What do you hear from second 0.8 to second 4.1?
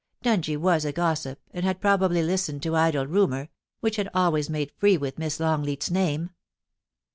a gossip, and had probably listened to idle rumour, which had